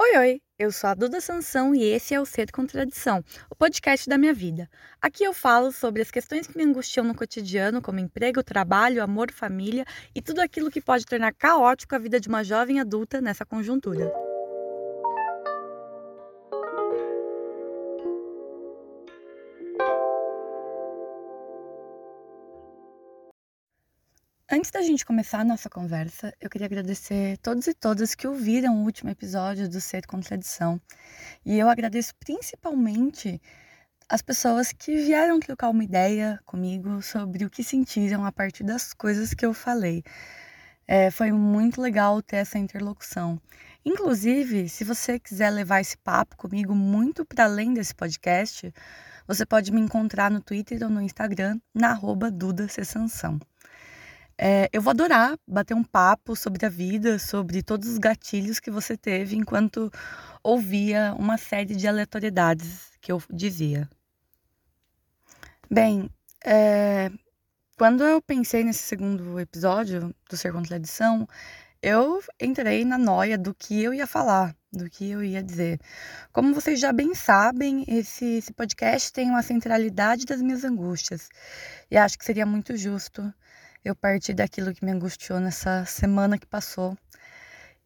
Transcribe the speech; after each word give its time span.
Oi, 0.00 0.16
oi! 0.16 0.42
Eu 0.56 0.70
sou 0.70 0.90
a 0.90 0.94
Duda 0.94 1.20
Sansão 1.20 1.74
e 1.74 1.82
esse 1.82 2.14
é 2.14 2.20
o 2.20 2.24
Ser 2.24 2.52
Contradição, 2.52 3.20
o 3.50 3.56
podcast 3.56 4.08
da 4.08 4.16
minha 4.16 4.32
vida. 4.32 4.70
Aqui 5.02 5.24
eu 5.24 5.32
falo 5.32 5.72
sobre 5.72 6.00
as 6.00 6.08
questões 6.08 6.46
que 6.46 6.56
me 6.56 6.62
angustiam 6.62 7.04
no 7.04 7.16
cotidiano, 7.16 7.82
como 7.82 7.98
emprego, 7.98 8.40
trabalho, 8.44 9.02
amor, 9.02 9.32
família 9.32 9.84
e 10.14 10.22
tudo 10.22 10.40
aquilo 10.40 10.70
que 10.70 10.80
pode 10.80 11.04
tornar 11.04 11.34
caótico 11.34 11.96
a 11.96 11.98
vida 11.98 12.20
de 12.20 12.28
uma 12.28 12.44
jovem 12.44 12.78
adulta 12.78 13.20
nessa 13.20 13.44
conjuntura. 13.44 14.27
Antes 24.50 24.70
da 24.70 24.80
gente 24.80 25.04
começar 25.04 25.40
a 25.40 25.44
nossa 25.44 25.68
conversa, 25.68 26.32
eu 26.40 26.48
queria 26.48 26.66
agradecer 26.66 27.36
todos 27.42 27.66
e 27.66 27.74
todas 27.74 28.14
que 28.14 28.26
ouviram 28.26 28.78
o 28.78 28.84
último 28.84 29.10
episódio 29.10 29.68
do 29.68 29.78
Ser 29.78 30.06
Contradição. 30.06 30.80
E 31.44 31.58
eu 31.58 31.68
agradeço 31.68 32.14
principalmente 32.16 33.38
as 34.08 34.22
pessoas 34.22 34.72
que 34.72 34.96
vieram 35.02 35.38
trocar 35.38 35.68
uma 35.68 35.84
ideia 35.84 36.40
comigo 36.46 37.02
sobre 37.02 37.44
o 37.44 37.50
que 37.50 37.62
sentiram 37.62 38.24
a 38.24 38.32
partir 38.32 38.64
das 38.64 38.94
coisas 38.94 39.34
que 39.34 39.44
eu 39.44 39.52
falei. 39.52 40.02
É, 40.86 41.10
foi 41.10 41.30
muito 41.30 41.78
legal 41.78 42.22
ter 42.22 42.36
essa 42.36 42.58
interlocução. 42.58 43.38
Inclusive, 43.84 44.66
se 44.70 44.82
você 44.82 45.18
quiser 45.18 45.50
levar 45.50 45.82
esse 45.82 45.98
papo 45.98 46.38
comigo 46.38 46.74
muito 46.74 47.22
para 47.22 47.44
além 47.44 47.74
desse 47.74 47.94
podcast, 47.94 48.72
você 49.26 49.44
pode 49.44 49.70
me 49.70 49.80
encontrar 49.82 50.30
no 50.30 50.40
Twitter 50.40 50.82
ou 50.84 50.88
no 50.88 51.02
Instagram, 51.02 51.60
na 51.74 51.90
arroba 51.90 52.30
Duda 52.30 52.66
é, 54.38 54.68
eu 54.72 54.80
vou 54.80 54.92
adorar 54.92 55.36
bater 55.46 55.74
um 55.74 55.82
papo 55.82 56.36
sobre 56.36 56.64
a 56.64 56.68
vida, 56.68 57.18
sobre 57.18 57.60
todos 57.60 57.88
os 57.88 57.98
gatilhos 57.98 58.60
que 58.60 58.70
você 58.70 58.96
teve 58.96 59.36
enquanto 59.36 59.90
ouvia 60.44 61.12
uma 61.18 61.36
série 61.36 61.74
de 61.74 61.88
aleatoriedades 61.88 62.92
que 63.00 63.10
eu 63.10 63.20
dizia. 63.28 63.90
Bem, 65.68 66.08
é, 66.44 67.10
quando 67.76 68.04
eu 68.04 68.22
pensei 68.22 68.62
nesse 68.62 68.84
segundo 68.84 69.40
episódio 69.40 70.14
do 70.30 70.36
Ser 70.36 70.52
Contra 70.52 70.76
a 70.76 70.78
Edição, 70.78 71.28
eu 71.82 72.22
entrei 72.40 72.84
na 72.84 72.96
noia 72.96 73.36
do 73.36 73.52
que 73.52 73.82
eu 73.82 73.92
ia 73.92 74.06
falar, 74.06 74.54
do 74.72 74.88
que 74.88 75.10
eu 75.10 75.22
ia 75.22 75.42
dizer. 75.42 75.80
Como 76.32 76.54
vocês 76.54 76.78
já 76.78 76.92
bem 76.92 77.14
sabem, 77.14 77.84
esse, 77.88 78.38
esse 78.38 78.52
podcast 78.52 79.12
tem 79.12 79.28
uma 79.30 79.42
centralidade 79.42 80.24
das 80.24 80.40
minhas 80.40 80.64
angústias. 80.64 81.28
E 81.90 81.96
acho 81.96 82.16
que 82.18 82.24
seria 82.24 82.46
muito 82.46 82.76
justo 82.76 83.32
eu 83.84 83.94
parti 83.94 84.34
daquilo 84.34 84.74
que 84.74 84.84
me 84.84 84.90
angustiou 84.90 85.40
nessa 85.40 85.84
semana 85.84 86.38
que 86.38 86.46
passou 86.46 86.96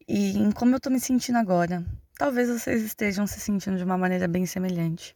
e 0.07 0.37
em 0.37 0.51
como 0.51 0.75
eu 0.75 0.79
tô 0.79 0.89
me 0.89 0.99
sentindo 0.99 1.37
agora. 1.37 1.85
Talvez 2.17 2.49
vocês 2.49 2.83
estejam 2.83 3.25
se 3.25 3.39
sentindo 3.39 3.77
de 3.77 3.83
uma 3.83 3.97
maneira 3.97 4.27
bem 4.27 4.45
semelhante. 4.45 5.15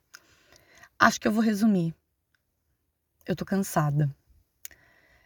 Acho 0.98 1.20
que 1.20 1.28
eu 1.28 1.32
vou 1.32 1.44
resumir. 1.44 1.94
Eu 3.26 3.36
tô 3.36 3.46
cansada. 3.46 4.10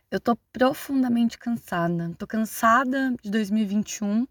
Eu 0.09 0.19
tô 0.19 0.35
profundamente 0.51 1.37
cansada. 1.37 2.13
Tô 2.17 2.27
cansada 2.27 3.15
de 3.23 3.29
2021. 3.29 4.27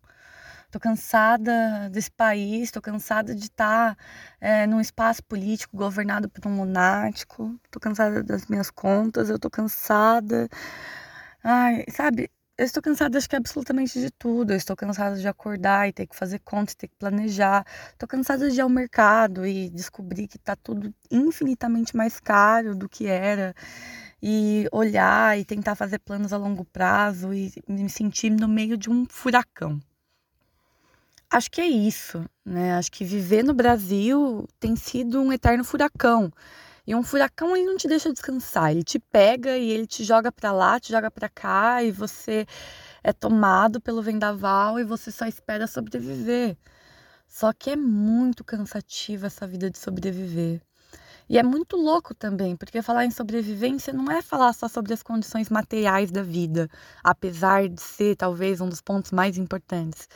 Tô 0.70 0.78
cansada 0.78 1.88
desse 1.90 2.10
país, 2.10 2.70
tô 2.70 2.80
cansada 2.80 3.34
de 3.34 3.46
estar 3.46 3.96
tá, 3.96 4.02
é, 4.40 4.66
num 4.68 4.80
espaço 4.80 5.22
político 5.24 5.76
governado 5.76 6.28
por 6.28 6.46
um 6.46 6.60
lunático. 6.60 7.58
Tô 7.70 7.80
cansada 7.80 8.22
das 8.22 8.46
minhas 8.46 8.70
contas, 8.70 9.30
eu 9.30 9.38
tô 9.38 9.50
cansada 9.50 10.48
Ai, 11.42 11.84
sabe, 11.90 12.30
eu 12.58 12.64
estou 12.66 12.82
cansada 12.82 13.16
acho 13.16 13.28
que 13.28 13.36
absolutamente 13.36 13.98
de 14.00 14.10
tudo. 14.10 14.52
Eu 14.52 14.56
estou 14.56 14.76
cansada 14.76 15.16
de 15.16 15.26
acordar 15.26 15.88
e 15.88 15.92
ter 15.92 16.06
que 16.06 16.14
fazer 16.16 16.38
contas, 16.40 16.74
ter 16.74 16.88
que 16.88 16.96
planejar. 16.96 17.64
Estou 17.92 18.06
cansada 18.08 18.50
de 18.50 18.56
ir 18.58 18.60
ao 18.60 18.68
mercado 18.68 19.46
e 19.46 19.70
descobrir 19.70 20.28
que 20.28 20.36
está 20.36 20.54
tudo 20.56 20.92
infinitamente 21.10 21.96
mais 21.96 22.20
caro 22.20 22.74
do 22.74 22.88
que 22.88 23.06
era. 23.06 23.54
E 24.22 24.68
olhar 24.72 25.38
e 25.38 25.44
tentar 25.46 25.74
fazer 25.74 25.98
planos 26.00 26.32
a 26.32 26.36
longo 26.36 26.64
prazo 26.66 27.32
e 27.32 27.50
me 27.66 27.88
sentir 27.88 28.30
no 28.30 28.46
meio 28.48 28.76
de 28.76 28.90
um 28.90 29.06
furacão. 29.08 29.80
Acho 31.30 31.50
que 31.50 31.60
é 31.60 31.66
isso, 31.66 32.24
né? 32.44 32.74
Acho 32.74 32.90
que 32.90 33.04
viver 33.04 33.44
no 33.44 33.54
Brasil 33.54 34.46
tem 34.58 34.74
sido 34.76 35.20
um 35.22 35.32
eterno 35.32 35.64
furacão. 35.64 36.30
E 36.86 36.94
um 36.94 37.02
furacão 37.02 37.56
ele 37.56 37.66
não 37.66 37.76
te 37.76 37.88
deixa 37.88 38.12
descansar, 38.12 38.70
ele 38.70 38.82
te 38.82 38.98
pega 38.98 39.56
e 39.56 39.70
ele 39.70 39.86
te 39.86 40.04
joga 40.04 40.32
para 40.32 40.52
lá, 40.52 40.80
te 40.80 40.90
joga 40.90 41.10
para 41.10 41.28
cá 41.28 41.82
e 41.82 41.90
você 41.90 42.46
é 43.02 43.12
tomado 43.12 43.80
pelo 43.80 44.02
vendaval 44.02 44.78
e 44.78 44.84
você 44.84 45.10
só 45.10 45.26
espera 45.26 45.66
sobreviver. 45.66 46.56
Só 47.28 47.52
que 47.52 47.70
é 47.70 47.76
muito 47.76 48.44
cansativa 48.44 49.26
essa 49.28 49.46
vida 49.46 49.70
de 49.70 49.78
sobreviver. 49.78 50.60
E 51.30 51.38
é 51.38 51.44
muito 51.44 51.76
louco 51.76 52.12
também, 52.12 52.56
porque 52.56 52.82
falar 52.82 53.04
em 53.04 53.10
sobrevivência 53.12 53.92
não 53.92 54.10
é 54.10 54.20
falar 54.20 54.52
só 54.52 54.66
sobre 54.66 54.92
as 54.92 55.00
condições 55.00 55.48
materiais 55.48 56.10
da 56.10 56.24
vida, 56.24 56.68
apesar 57.04 57.68
de 57.68 57.80
ser 57.80 58.16
talvez 58.16 58.60
um 58.60 58.68
dos 58.68 58.80
pontos 58.80 59.12
mais 59.12 59.38
importantes, 59.38 60.08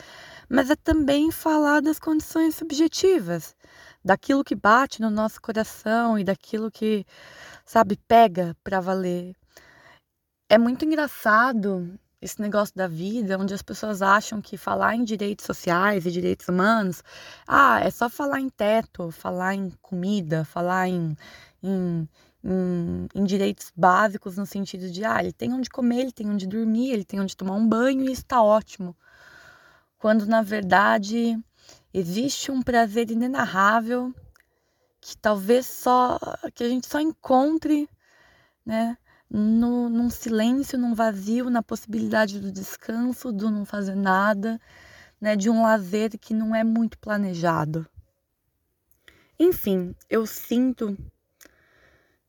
mas 0.49 0.69
é 0.69 0.75
também 0.75 1.31
falar 1.31 1.81
das 1.81 1.99
condições 1.99 2.55
subjetivas, 2.55 3.55
daquilo 4.05 4.43
que 4.43 4.53
bate 4.53 5.01
no 5.01 5.09
nosso 5.09 5.41
coração 5.41 6.19
e 6.19 6.23
daquilo 6.23 6.69
que, 6.69 7.03
sabe, 7.65 7.97
pega 8.07 8.55
para 8.63 8.79
valer. 8.79 9.35
É 10.47 10.59
muito 10.59 10.85
engraçado 10.85 11.99
esse 12.21 12.39
negócio 12.39 12.75
da 12.75 12.87
vida, 12.87 13.37
onde 13.37 13.53
as 13.53 13.63
pessoas 13.63 14.01
acham 14.03 14.41
que 14.41 14.57
falar 14.57 14.95
em 14.95 15.03
direitos 15.03 15.45
sociais 15.45 16.05
e 16.05 16.11
direitos 16.11 16.47
humanos, 16.47 17.03
ah, 17.47 17.79
é 17.79 17.89
só 17.89 18.07
falar 18.07 18.39
em 18.39 18.49
teto, 18.49 19.11
falar 19.11 19.55
em 19.55 19.71
comida, 19.81 20.45
falar 20.45 20.87
em, 20.87 21.17
em, 21.63 22.07
em, 22.43 23.07
em 23.15 23.23
direitos 23.23 23.71
básicos 23.75 24.37
no 24.37 24.45
sentido 24.45 24.89
de, 24.89 25.03
ah, 25.03 25.19
ele 25.19 25.33
tem 25.33 25.51
onde 25.51 25.69
comer, 25.69 26.01
ele 26.01 26.11
tem 26.11 26.29
onde 26.29 26.47
dormir, 26.47 26.91
ele 26.91 27.05
tem 27.05 27.19
onde 27.19 27.35
tomar 27.35 27.55
um 27.55 27.67
banho 27.67 28.07
e 28.07 28.11
está 28.11 28.41
ótimo. 28.41 28.95
Quando 29.97 30.25
na 30.27 30.41
verdade 30.43 31.37
Existe 31.97 32.51
um 32.51 32.61
prazer 32.61 33.09
inenarrável 33.09 34.13
que 34.99 35.15
talvez 35.15 35.65
só 35.65 36.19
que 36.53 36.61
a 36.61 36.67
gente 36.67 36.87
só 36.87 36.99
encontre, 36.99 37.87
né, 38.65 38.97
no, 39.29 39.87
num 39.87 40.09
silêncio, 40.09 40.77
num 40.77 40.93
vazio, 40.93 41.49
na 41.49 41.63
possibilidade 41.63 42.41
do 42.41 42.51
descanso, 42.51 43.31
do 43.31 43.49
não 43.49 43.63
fazer 43.63 43.95
nada, 43.95 44.59
né, 45.21 45.37
de 45.37 45.49
um 45.49 45.63
lazer 45.63 46.19
que 46.19 46.33
não 46.33 46.53
é 46.53 46.65
muito 46.65 46.99
planejado. 46.99 47.87
Enfim, 49.39 49.95
eu 50.09 50.27
sinto 50.27 50.97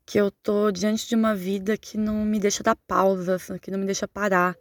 que 0.07 0.17
eu 0.17 0.31
tô 0.31 0.71
diante 0.71 1.09
de 1.09 1.17
uma 1.17 1.35
vida 1.35 1.77
que 1.77 1.99
não 1.99 2.25
me 2.25 2.39
deixa 2.39 2.63
dar 2.63 2.77
pausa, 2.77 3.37
que 3.61 3.73
não 3.73 3.81
me 3.81 3.87
deixa 3.87 4.07
parar, 4.07 4.57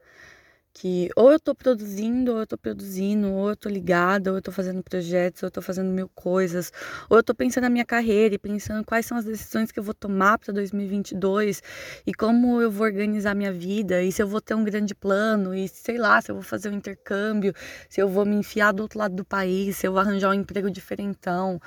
que 0.76 1.10
ou 1.16 1.32
eu 1.32 1.40
tô 1.40 1.56
produzindo, 1.56 2.34
ou 2.34 2.40
eu 2.40 2.46
tô 2.48 2.58
produzindo, 2.58 3.32
ou 3.32 3.50
eu 3.50 3.56
tô 3.56 3.70
ligada, 3.70 4.30
ou 4.32 4.38
eu 4.38 4.42
tô 4.42 4.52
fazendo 4.52 4.84
projetos, 4.84 5.42
ou 5.42 5.48
eu 5.48 5.52
tô 5.52 5.62
fazendo 5.62 5.90
mil 5.90 6.10
coisas, 6.10 6.72
ou 7.10 7.16
eu 7.18 7.24
tô 7.24 7.34
pensando 7.34 7.64
na 7.64 7.70
minha 7.70 7.86
carreira 7.86 8.36
e 8.36 8.38
pensando 8.38 8.84
quais 8.86 9.06
são 9.06 9.18
as 9.18 9.24
decisões 9.24 9.72
que 9.72 9.80
eu 9.80 9.84
vou 9.84 9.94
tomar 9.94 10.38
para 10.38 10.54
2022 10.54 11.64
e 12.06 12.14
como 12.14 12.62
eu 12.62 12.70
vou 12.70 12.86
organizar 12.86 13.34
minha 13.34 13.54
vida 13.54 14.04
e 14.04 14.12
se 14.12 14.22
eu 14.22 14.28
vou 14.28 14.42
ter 14.42 14.54
um 14.54 14.66
grande 14.66 14.94
plano 14.94 15.56
e 15.56 15.68
sei 15.70 15.98
lá, 15.98 16.22
se 16.22 16.30
eu 16.30 16.36
vou 16.36 16.44
fazer 16.44 16.70
um 16.70 16.74
intercâmbio, 16.74 17.54
se 17.90 18.02
eu 18.02 18.10
vou 18.10 18.26
me 18.26 18.36
enfiar 18.36 18.74
do 18.74 18.84
outro 18.84 19.00
lado 19.00 19.16
do 19.16 19.24
país, 19.24 19.78
se 19.78 19.88
eu 19.88 19.94
vou 19.94 20.02
arranjar 20.02 20.32
um 20.32 20.34
emprego 20.34 20.70
diferentão, 20.70 21.60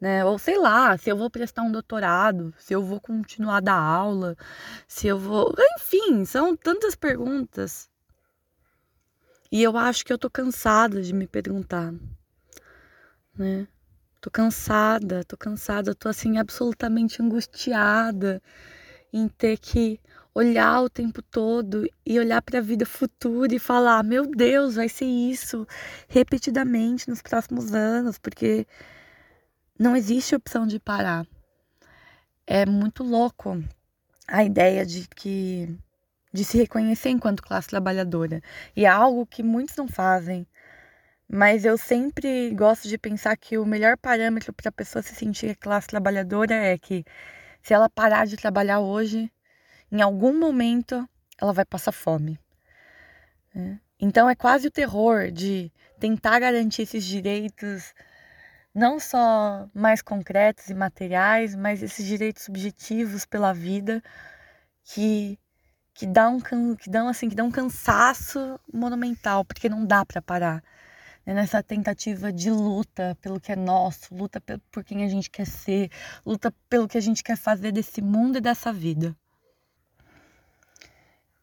né? 0.00 0.24
Ou 0.24 0.38
sei 0.38 0.58
lá, 0.58 0.96
se 0.96 1.10
eu 1.10 1.16
vou 1.16 1.30
prestar 1.30 1.62
um 1.62 1.72
doutorado, 1.72 2.54
se 2.58 2.72
eu 2.74 2.82
vou 2.82 3.00
continuar 3.00 3.58
a 3.58 3.60
dar 3.60 3.74
aula, 3.78 4.36
se 4.88 5.06
eu 5.06 5.18
vou, 5.18 5.54
enfim, 5.78 6.24
são 6.24 6.56
tantas 6.56 6.94
perguntas 6.94 7.92
e 9.54 9.62
eu 9.62 9.76
acho 9.76 10.04
que 10.04 10.12
eu 10.12 10.18
tô 10.18 10.28
cansada 10.28 11.00
de 11.00 11.12
me 11.14 11.28
perguntar, 11.28 11.94
né? 13.38 13.68
Tô 14.20 14.28
cansada, 14.28 15.22
tô 15.22 15.36
cansada, 15.36 15.94
tô 15.94 16.08
assim 16.08 16.38
absolutamente 16.38 17.22
angustiada 17.22 18.42
em 19.12 19.28
ter 19.28 19.56
que 19.58 20.00
olhar 20.34 20.82
o 20.82 20.90
tempo 20.90 21.22
todo 21.22 21.88
e 22.04 22.18
olhar 22.18 22.42
para 22.42 22.58
a 22.58 22.62
vida 22.62 22.84
futura 22.84 23.54
e 23.54 23.60
falar: 23.60 24.02
meu 24.02 24.26
Deus, 24.26 24.74
vai 24.74 24.88
ser 24.88 25.04
isso 25.04 25.64
repetidamente 26.08 27.08
nos 27.08 27.22
próximos 27.22 27.72
anos, 27.72 28.18
porque 28.18 28.66
não 29.78 29.94
existe 29.94 30.34
opção 30.34 30.66
de 30.66 30.80
parar. 30.80 31.24
É 32.44 32.66
muito 32.66 33.04
louco 33.04 33.62
a 34.26 34.42
ideia 34.42 34.84
de 34.84 35.06
que 35.06 35.78
de 36.34 36.44
se 36.44 36.58
reconhecer 36.58 37.10
enquanto 37.10 37.44
classe 37.44 37.68
trabalhadora. 37.68 38.42
E 38.74 38.84
é 38.84 38.88
algo 38.88 39.24
que 39.24 39.40
muitos 39.40 39.76
não 39.76 39.86
fazem. 39.86 40.44
Mas 41.28 41.64
eu 41.64 41.78
sempre 41.78 42.50
gosto 42.50 42.88
de 42.88 42.98
pensar 42.98 43.36
que 43.36 43.56
o 43.56 43.64
melhor 43.64 43.96
parâmetro 43.96 44.52
para 44.52 44.68
a 44.68 44.72
pessoa 44.72 45.00
se 45.00 45.14
sentir 45.14 45.56
classe 45.56 45.86
trabalhadora 45.86 46.54
é 46.56 46.76
que 46.76 47.04
se 47.62 47.72
ela 47.72 47.88
parar 47.88 48.26
de 48.26 48.36
trabalhar 48.36 48.80
hoje, 48.80 49.32
em 49.92 50.02
algum 50.02 50.36
momento 50.36 51.08
ela 51.40 51.52
vai 51.52 51.64
passar 51.64 51.92
fome. 51.92 52.36
Né? 53.54 53.78
Então 54.00 54.28
é 54.28 54.34
quase 54.34 54.66
o 54.66 54.72
terror 54.72 55.30
de 55.30 55.72
tentar 56.00 56.40
garantir 56.40 56.82
esses 56.82 57.04
direitos 57.04 57.94
não 58.74 58.98
só 58.98 59.68
mais 59.72 60.02
concretos 60.02 60.68
e 60.68 60.74
materiais, 60.74 61.54
mas 61.54 61.80
esses 61.80 62.04
direitos 62.04 62.42
subjetivos 62.42 63.24
pela 63.24 63.54
vida 63.54 64.02
que 64.82 65.38
que 65.94 66.06
dá 66.06 66.28
um 66.28 66.40
que 66.76 66.90
dão 66.90 67.08
assim 67.08 67.28
que 67.28 67.36
dá 67.36 67.44
um 67.44 67.50
cansaço 67.50 68.60
monumental 68.72 69.44
porque 69.44 69.68
não 69.68 69.86
dá 69.86 70.04
para 70.04 70.20
parar 70.20 70.62
né? 71.24 71.34
nessa 71.34 71.62
tentativa 71.62 72.32
de 72.32 72.50
luta 72.50 73.16
pelo 73.20 73.40
que 73.40 73.52
é 73.52 73.56
nosso 73.56 74.14
luta 74.14 74.42
por 74.70 74.84
quem 74.84 75.04
a 75.04 75.08
gente 75.08 75.30
quer 75.30 75.46
ser 75.46 75.90
luta 76.26 76.52
pelo 76.68 76.88
que 76.88 76.98
a 76.98 77.00
gente 77.00 77.22
quer 77.22 77.36
fazer 77.36 77.72
desse 77.72 78.02
mundo 78.02 78.38
e 78.38 78.40
dessa 78.40 78.72
vida 78.72 79.16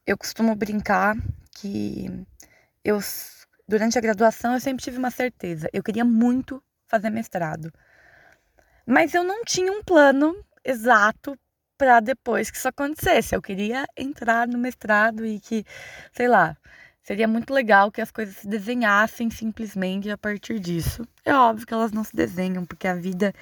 eu 0.06 0.18
costumo 0.18 0.54
brincar 0.56 1.16
que 1.52 2.26
eu 2.84 3.00
durante 3.68 3.98
a 3.98 4.02
graduação 4.02 4.54
eu 4.54 4.60
sempre 4.60 4.84
tive 4.84 4.98
uma 4.98 5.12
certeza 5.12 5.70
eu 5.72 5.82
queria 5.82 6.04
muito 6.04 6.62
fazer 6.92 7.10
mestrado. 7.10 7.72
Mas 8.86 9.14
eu 9.14 9.24
não 9.24 9.46
tinha 9.46 9.72
um 9.72 9.82
plano 9.82 10.36
exato 10.64 11.40
para 11.82 12.00
depois 12.00 12.52
que 12.52 12.58
isso 12.58 12.68
acontecesse. 12.68 13.36
Eu 13.36 13.42
queria 13.42 13.88
entrar 13.98 14.48
no 14.48 14.56
mestrado 14.56 15.26
e 15.26 15.40
que, 15.40 15.66
sei 16.12 16.28
lá, 16.28 16.56
seria 17.02 17.28
muito 17.28 17.52
legal 17.52 17.92
que 17.92 18.00
as 18.00 18.12
coisas 18.12 18.36
se 18.36 18.48
desenhassem 18.48 19.32
simplesmente 19.32 20.08
a 20.12 20.16
partir 20.16 20.60
disso. 20.60 21.04
É 21.26 21.34
óbvio 21.34 21.66
que 21.66 21.74
elas 21.74 21.92
não 21.92 22.04
se 22.04 22.16
desenham, 22.16 22.68
porque 22.68 22.88
a 22.88 22.94
vida 22.94 23.34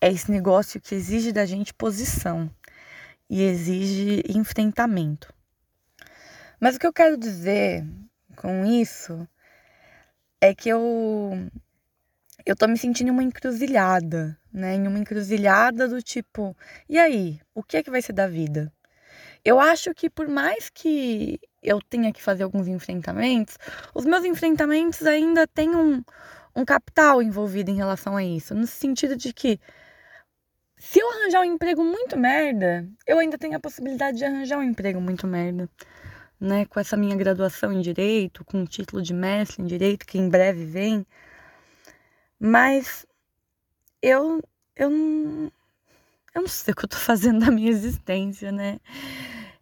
é 0.00 0.10
esse 0.10 0.30
negócio 0.30 0.80
que 0.80 0.94
exige 0.94 1.32
da 1.32 1.44
gente 1.44 1.74
posição 1.74 2.50
e 3.28 3.42
exige 3.42 4.22
enfrentamento. 4.26 5.30
Mas 6.58 6.76
o 6.76 6.78
que 6.78 6.86
eu 6.86 6.94
quero 6.94 7.18
dizer 7.18 7.86
com 8.36 8.64
isso 8.64 9.28
é 10.40 10.54
que 10.54 10.70
eu 10.70 11.46
eu 12.46 12.56
tô 12.56 12.66
me 12.66 12.78
sentindo 12.78 13.12
uma 13.12 13.22
encruzilhada, 13.22 14.38
né? 14.52 14.74
Em 14.74 14.86
uma 14.86 14.98
encruzilhada 14.98 15.88
do 15.88 16.02
tipo, 16.02 16.56
e 16.88 16.98
aí, 16.98 17.40
o 17.54 17.62
que 17.62 17.76
é 17.78 17.82
que 17.82 17.90
vai 17.90 18.02
ser 18.02 18.12
da 18.12 18.26
vida? 18.26 18.72
Eu 19.44 19.60
acho 19.60 19.94
que 19.94 20.08
por 20.10 20.28
mais 20.28 20.70
que 20.70 21.40
eu 21.62 21.80
tenha 21.80 22.12
que 22.12 22.22
fazer 22.22 22.44
alguns 22.44 22.68
enfrentamentos, 22.68 23.58
os 23.94 24.04
meus 24.04 24.24
enfrentamentos 24.24 25.02
ainda 25.06 25.46
têm 25.46 25.74
um, 25.74 26.02
um 26.54 26.64
capital 26.64 27.22
envolvido 27.22 27.70
em 27.70 27.76
relação 27.76 28.16
a 28.16 28.24
isso, 28.24 28.54
no 28.54 28.66
sentido 28.66 29.16
de 29.16 29.32
que 29.32 29.60
se 30.76 30.98
eu 30.98 31.08
arranjar 31.10 31.40
um 31.42 31.44
emprego 31.44 31.84
muito 31.84 32.16
merda, 32.16 32.88
eu 33.06 33.18
ainda 33.18 33.38
tenho 33.38 33.56
a 33.56 33.60
possibilidade 33.60 34.18
de 34.18 34.24
arranjar 34.24 34.58
um 34.58 34.62
emprego 34.62 35.00
muito 35.00 35.26
merda. 35.26 35.68
Né, 36.40 36.64
com 36.66 36.80
essa 36.80 36.96
minha 36.96 37.14
graduação 37.14 37.72
em 37.72 37.80
direito, 37.80 38.44
com 38.44 38.62
o 38.62 38.66
título 38.66 39.00
de 39.00 39.14
mestre 39.14 39.62
em 39.62 39.66
direito 39.66 40.04
que 40.04 40.18
em 40.18 40.28
breve 40.28 40.64
vem, 40.64 41.06
mas 42.44 43.06
eu, 44.02 44.42
eu, 44.74 44.90
não, 44.90 45.52
eu 46.34 46.40
não 46.42 46.48
sei 46.48 46.72
o 46.72 46.76
que 46.76 46.84
eu 46.84 46.88
tô 46.88 46.96
fazendo 46.96 47.38
da 47.38 47.52
minha 47.52 47.70
existência, 47.70 48.50
né? 48.50 48.80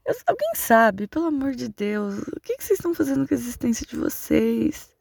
Eu, 0.03 0.15
alguém 0.27 0.55
sabe, 0.55 1.07
pelo 1.07 1.27
amor 1.27 1.55
de 1.55 1.69
Deus, 1.69 2.21
o 2.21 2.41
que, 2.41 2.57
que 2.57 2.65
vocês 2.65 2.79
estão 2.79 2.95
fazendo 2.95 3.29
com 3.29 3.35
a 3.35 3.37
existência 3.37 3.87
de 3.87 3.97
vocês? 3.97 4.97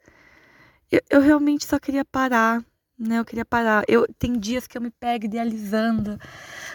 Eu, 0.91 1.01
eu 1.09 1.21
realmente 1.21 1.65
só 1.65 1.79
queria 1.79 2.03
parar, 2.03 2.61
né? 2.97 3.19
Eu 3.19 3.25
queria 3.25 3.45
parar. 3.45 3.85
Eu, 3.87 4.05
tem 4.19 4.33
dias 4.37 4.67
que 4.67 4.77
eu 4.77 4.81
me 4.81 4.91
pego 4.91 5.25
idealizando, 5.25 6.19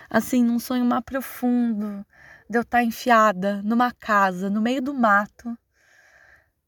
assim, 0.09 0.43
num 0.43 0.59
sonho 0.59 0.87
mais 0.87 1.05
profundo, 1.05 2.05
de 2.49 2.56
eu 2.56 2.62
estar 2.62 2.83
enfiada 2.83 3.61
numa 3.62 3.93
casa, 3.93 4.49
no 4.49 4.62
meio 4.62 4.81
do 4.81 4.95
mato, 4.95 5.55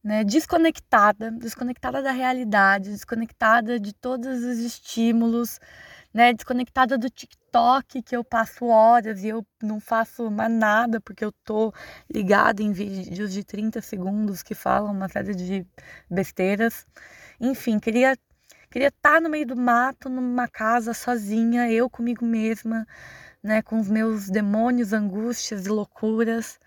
né, 0.07 0.23
desconectada, 0.23 1.33
desconectada 1.33 2.01
da 2.01 2.13
realidade, 2.13 2.91
desconectada 2.91 3.81
de 3.81 3.93
todos 3.93 4.45
os 4.45 4.59
estímulos, 4.59 5.59
né, 6.15 6.33
desconectada 6.33 6.97
do 6.97 7.11
TikTok 7.11 8.03
que 8.03 8.17
eu 8.17 8.23
passo 8.23 8.67
horas 8.67 9.25
e 9.25 9.29
eu 9.29 9.45
não 9.61 9.81
faço 9.81 10.31
mais 10.31 10.53
nada 10.53 11.01
porque 11.01 11.25
eu 11.25 11.33
tô 11.45 11.75
ligada 12.09 12.63
em 12.63 12.71
vídeos 12.71 13.33
de 13.33 13.43
30 13.43 13.81
segundos 13.81 14.45
que 14.45 14.55
falam 14.55 14.93
uma 14.93 15.09
série 15.09 15.35
de 15.35 15.67
besteiras. 16.09 16.87
Enfim, 17.41 17.81
queria 17.81 18.17
queria 18.71 18.89
estar 18.89 19.15
tá 19.15 19.21
no 19.21 19.29
meio 19.29 19.47
do 19.47 19.57
mato, 19.57 20.09
numa 20.09 20.47
casa 20.47 20.95
sozinha, 20.95 21.69
eu 21.73 21.91
comigo 21.91 22.25
mesma, 22.25 22.87
né, 23.43 23.61
com 23.61 23.81
os 23.81 23.89
meus 23.89 24.29
demônios, 24.31 24.93
angústias 24.93 25.67
e 25.67 25.69
loucuras 25.69 26.61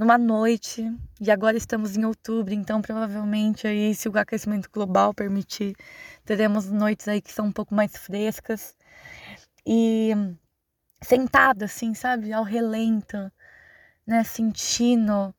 numa 0.00 0.16
noite, 0.16 0.90
e 1.20 1.30
agora 1.30 1.58
estamos 1.58 1.94
em 1.94 2.06
outubro, 2.06 2.54
então 2.54 2.80
provavelmente 2.80 3.66
aí, 3.66 3.94
se 3.94 4.08
o 4.08 4.18
aquecimento 4.18 4.70
global 4.72 5.12
permitir, 5.12 5.76
teremos 6.24 6.70
noites 6.70 7.06
aí 7.06 7.20
que 7.20 7.30
são 7.30 7.48
um 7.48 7.52
pouco 7.52 7.74
mais 7.74 7.94
frescas. 7.94 8.74
E 9.66 10.12
sentada 11.02 11.66
assim, 11.66 11.92
sabe, 11.92 12.32
ao 12.32 12.42
relento, 12.42 13.30
né, 14.06 14.24
sentindo 14.24 15.34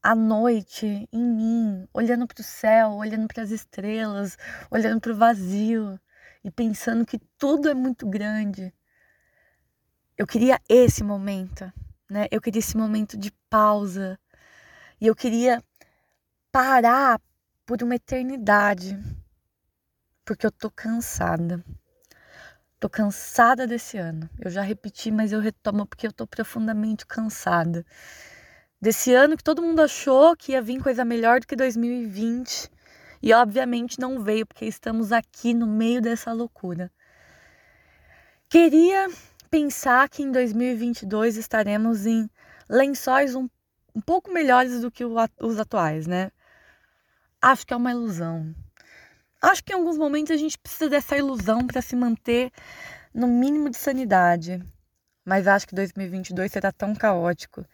a 0.00 0.14
noite 0.14 1.08
em 1.12 1.24
mim, 1.24 1.88
olhando 1.92 2.28
para 2.28 2.40
o 2.40 2.44
céu, 2.44 2.92
olhando 2.92 3.26
para 3.26 3.42
as 3.42 3.50
estrelas, 3.50 4.38
olhando 4.70 5.00
para 5.00 5.10
o 5.10 5.16
vazio 5.16 5.98
e 6.44 6.50
pensando 6.50 7.04
que 7.04 7.18
tudo 7.36 7.68
é 7.68 7.74
muito 7.74 8.08
grande. 8.08 8.72
Eu 10.16 10.28
queria 10.28 10.60
esse 10.68 11.02
momento 11.02 11.72
né? 12.14 12.28
Eu 12.30 12.40
queria 12.40 12.60
esse 12.60 12.76
momento 12.76 13.18
de 13.18 13.32
pausa 13.50 14.16
e 15.00 15.06
eu 15.08 15.16
queria 15.16 15.60
parar 16.52 17.20
por 17.66 17.82
uma 17.82 17.96
eternidade, 17.96 18.96
porque 20.24 20.46
eu 20.46 20.52
tô 20.52 20.70
cansada. 20.70 21.64
Tô 22.78 22.88
cansada 22.88 23.66
desse 23.66 23.98
ano. 23.98 24.30
Eu 24.38 24.48
já 24.48 24.62
repeti, 24.62 25.10
mas 25.10 25.32
eu 25.32 25.40
retomo 25.40 25.84
porque 25.86 26.06
eu 26.06 26.12
tô 26.12 26.24
profundamente 26.24 27.04
cansada. 27.04 27.84
Desse 28.80 29.12
ano 29.12 29.36
que 29.36 29.42
todo 29.42 29.62
mundo 29.62 29.80
achou 29.80 30.36
que 30.36 30.52
ia 30.52 30.62
vir 30.62 30.80
coisa 30.80 31.04
melhor 31.04 31.40
do 31.40 31.48
que 31.48 31.56
2020. 31.56 32.70
E 33.20 33.32
obviamente 33.32 33.98
não 33.98 34.22
veio, 34.22 34.46
porque 34.46 34.66
estamos 34.66 35.10
aqui 35.10 35.52
no 35.52 35.66
meio 35.66 36.00
dessa 36.00 36.32
loucura. 36.32 36.92
Queria 38.48 39.08
pensar 39.54 40.08
que 40.08 40.20
em 40.20 40.32
2022 40.32 41.36
estaremos 41.36 42.06
em 42.06 42.28
lençóis 42.68 43.36
um, 43.36 43.48
um 43.94 44.00
pouco 44.00 44.32
melhores 44.32 44.80
do 44.80 44.90
que 44.90 45.04
o, 45.04 45.14
os 45.40 45.60
atuais, 45.60 46.08
né? 46.08 46.32
Acho 47.40 47.64
que 47.64 47.72
é 47.72 47.76
uma 47.76 47.92
ilusão. 47.92 48.52
Acho 49.40 49.62
que 49.62 49.72
em 49.72 49.76
alguns 49.76 49.96
momentos 49.96 50.32
a 50.32 50.36
gente 50.36 50.58
precisa 50.58 50.90
dessa 50.90 51.16
ilusão 51.16 51.64
para 51.68 51.80
se 51.80 51.94
manter 51.94 52.50
no 53.14 53.28
mínimo 53.28 53.70
de 53.70 53.76
sanidade. 53.76 54.60
Mas 55.24 55.46
acho 55.46 55.68
que 55.68 55.74
2022 55.76 56.50
será 56.50 56.72
tão 56.72 56.92
caótico. 56.92 57.64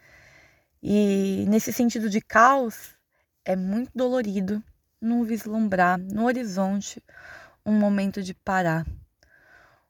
E 0.83 1.47
nesse 1.49 1.73
sentido 1.73 2.11
de 2.11 2.21
caos, 2.21 2.95
é 3.43 3.55
muito 3.55 3.89
dolorido 3.95 4.63
não 5.01 5.23
vislumbrar 5.23 5.97
no 5.97 6.25
horizonte 6.25 7.03
um 7.65 7.73
momento 7.73 8.21
de 8.21 8.35
parar 8.35 8.85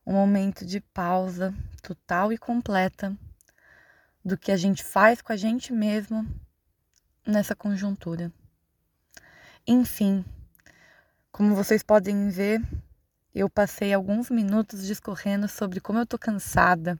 um 0.06 0.14
momento 0.14 0.66
de 0.66 0.80
pausa 0.80 1.54
total 1.82 2.34
e 2.34 2.38
completa 2.38 3.16
do 4.24 4.38
que 4.38 4.52
a 4.52 4.58
gente 4.58 4.84
faz 4.84 5.22
com 5.22 5.32
a 5.32 5.36
gente 5.36 5.74
mesmo 5.74 6.28
nessa 7.26 7.56
conjuntura. 7.56 8.32
Enfim, 9.66 10.26
como 11.32 11.56
vocês 11.56 11.84
podem 11.84 12.30
ver, 12.30 12.62
eu 13.34 13.50
passei 13.50 13.94
alguns 13.94 14.30
minutos 14.30 14.86
discorrendo 14.86 15.48
sobre 15.48 15.80
como 15.80 16.00
eu 16.00 16.06
tô 16.06 16.18
cansada 16.18 17.00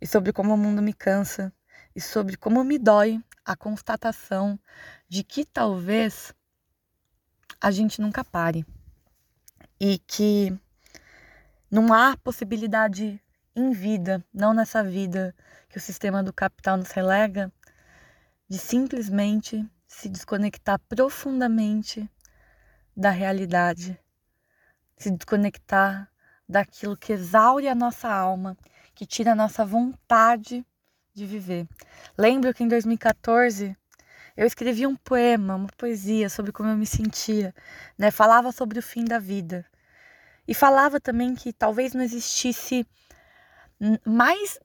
e 0.00 0.06
sobre 0.06 0.32
como 0.32 0.54
o 0.54 0.58
mundo 0.58 0.82
me 0.82 0.92
cansa 0.92 1.52
e 1.94 2.00
sobre 2.00 2.36
como 2.36 2.62
me 2.64 2.78
dói 2.78 3.22
a 3.44 3.56
constatação 3.56 4.58
de 5.08 5.24
que 5.24 5.44
talvez 5.44 6.34
a 7.60 7.70
gente 7.70 8.00
nunca 8.00 8.24
pare 8.24 8.66
e 9.80 9.98
que 9.98 10.56
não 11.72 11.90
há 11.90 12.14
possibilidade 12.18 13.18
em 13.56 13.72
vida, 13.72 14.22
não 14.30 14.52
nessa 14.52 14.84
vida 14.84 15.34
que 15.70 15.78
o 15.78 15.80
sistema 15.80 16.22
do 16.22 16.30
capital 16.30 16.76
nos 16.76 16.90
relega, 16.90 17.50
de 18.46 18.58
simplesmente 18.58 19.66
se 19.88 20.06
desconectar 20.10 20.78
profundamente 20.86 22.06
da 22.94 23.08
realidade, 23.08 23.98
se 24.98 25.10
desconectar 25.10 26.10
daquilo 26.46 26.94
que 26.94 27.14
exaure 27.14 27.66
a 27.68 27.74
nossa 27.74 28.06
alma, 28.06 28.54
que 28.94 29.06
tira 29.06 29.32
a 29.32 29.34
nossa 29.34 29.64
vontade 29.64 30.62
de 31.14 31.24
viver. 31.24 31.66
Lembro 32.18 32.52
que 32.52 32.62
em 32.62 32.68
2014 32.68 33.74
eu 34.36 34.46
escrevi 34.46 34.86
um 34.86 34.94
poema, 34.94 35.54
uma 35.54 35.68
poesia 35.78 36.28
sobre 36.28 36.52
como 36.52 36.68
eu 36.68 36.76
me 36.76 36.86
sentia, 36.86 37.54
né? 37.96 38.10
Falava 38.10 38.52
sobre 38.52 38.78
o 38.78 38.82
fim 38.82 39.06
da 39.06 39.18
vida. 39.18 39.64
E 40.46 40.54
falava 40.54 41.00
também 41.00 41.34
que 41.34 41.52
talvez 41.52 41.94
não 41.94 42.02
existisse 42.02 42.86
mais 44.04 44.58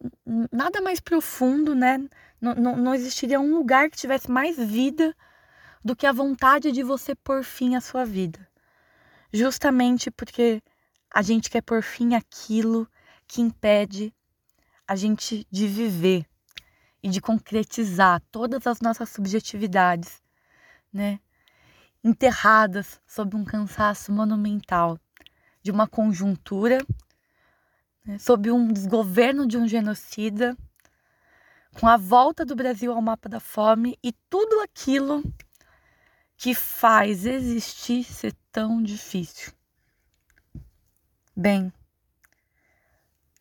nada 0.51 0.81
mais 0.81 0.99
profundo, 0.99 1.73
né? 1.73 1.97
Não, 2.39 2.53
não, 2.53 2.77
não 2.77 2.95
existiria 2.95 3.39
um 3.39 3.55
lugar 3.55 3.89
que 3.89 3.97
tivesse 3.97 4.29
mais 4.29 4.57
vida 4.57 5.15
do 5.83 5.95
que 5.95 6.05
a 6.05 6.11
vontade 6.11 6.71
de 6.71 6.83
você 6.83 7.15
pôr 7.15 7.43
fim 7.43 7.75
à 7.75 7.81
sua 7.81 8.05
vida. 8.05 8.47
Justamente 9.33 10.11
porque 10.11 10.61
a 11.13 11.21
gente 11.21 11.49
quer 11.49 11.61
por 11.61 11.81
fim 11.81 12.13
aquilo 12.13 12.87
que 13.27 13.41
impede 13.41 14.13
a 14.87 14.95
gente 14.95 15.47
de 15.51 15.67
viver 15.67 16.25
e 17.01 17.09
de 17.09 17.19
concretizar 17.19 18.21
todas 18.31 18.65
as 18.67 18.81
nossas 18.81 19.09
subjetividades, 19.09 20.21
né? 20.93 21.19
Enterradas 22.03 23.01
sob 23.05 23.35
um 23.35 23.43
cansaço 23.43 24.11
monumental 24.11 24.99
de 25.67 25.71
uma 25.71 25.85
conjuntura, 25.85 26.77
né? 28.05 28.17
sob 28.17 28.49
um 28.49 28.71
desgoverno 28.71 29.45
de 29.45 29.57
um 29.57 29.67
genocida, 29.67 30.55
com 31.77 31.85
a 31.85 31.97
volta 31.97 32.45
do 32.45 32.55
Brasil 32.55 32.93
ao 32.93 33.01
mapa 33.01 33.27
da 33.27 33.41
fome 33.41 33.99
e 34.01 34.13
tudo 34.29 34.61
aquilo 34.61 35.21
que 36.37 36.55
faz 36.55 37.25
existir 37.25 38.05
ser 38.05 38.33
tão 38.49 38.81
difícil. 38.81 39.51
Bem, 41.35 41.73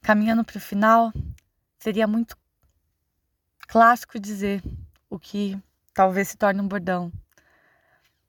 caminhando 0.02 0.45
para 0.45 0.59
o 0.59 0.61
final, 0.61 1.12
seria 1.78 2.09
muito 2.09 2.37
clássico 3.68 4.18
dizer 4.18 4.64
o 5.09 5.16
que 5.16 5.56
talvez 5.95 6.26
se 6.26 6.37
torne 6.37 6.61
um 6.61 6.66
bordão. 6.66 7.12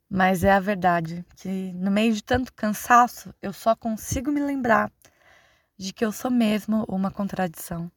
Mas 0.09 0.43
é 0.43 0.51
a 0.51 0.59
verdade 0.59 1.25
que 1.35 1.71
no 1.73 1.91
meio 1.91 2.13
de 2.13 2.23
tanto 2.23 2.53
cansaço, 2.53 3.33
eu 3.41 3.51
só 3.53 3.75
consigo 3.75 4.31
me 4.31 4.39
lembrar 4.41 4.91
de 5.77 5.93
que 5.93 6.05
eu 6.05 6.11
sou 6.11 6.31
mesmo 6.31 6.85
uma 6.89 7.11
contradição. 7.11 7.91